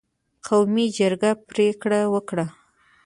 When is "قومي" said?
0.47-0.85